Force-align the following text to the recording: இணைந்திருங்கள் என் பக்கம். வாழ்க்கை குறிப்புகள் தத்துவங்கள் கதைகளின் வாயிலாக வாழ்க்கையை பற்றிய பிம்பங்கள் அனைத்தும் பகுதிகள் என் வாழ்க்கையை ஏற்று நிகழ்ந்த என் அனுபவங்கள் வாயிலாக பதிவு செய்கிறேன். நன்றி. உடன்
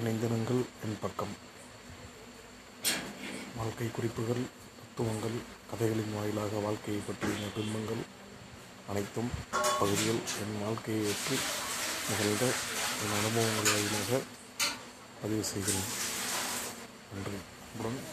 இணைந்திருங்கள் 0.00 0.62
என் 0.84 0.98
பக்கம். 1.00 1.34
வாழ்க்கை 3.56 3.90
குறிப்புகள் 3.90 4.44
தத்துவங்கள் 4.78 5.36
கதைகளின் 5.70 6.14
வாயிலாக 6.14 6.58
வாழ்க்கையை 6.66 7.02
பற்றிய 7.06 7.46
பிம்பங்கள் 7.56 8.02
அனைத்தும் 8.88 9.30
பகுதிகள் 9.80 10.22
என் 10.42 10.56
வாழ்க்கையை 10.62 11.02
ஏற்று 11.10 11.36
நிகழ்ந்த 12.10 12.44
என் 13.02 13.16
அனுபவங்கள் 13.18 13.72
வாயிலாக 13.72 14.20
பதிவு 15.22 15.44
செய்கிறேன். 15.44 15.88
நன்றி. 17.14 17.38
உடன் 17.78 18.09